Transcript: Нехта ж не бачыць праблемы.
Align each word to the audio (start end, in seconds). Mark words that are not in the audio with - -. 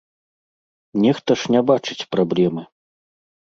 Нехта 1.03 1.31
ж 1.41 1.53
не 1.57 1.61
бачыць 1.69 2.07
праблемы. 2.17 2.67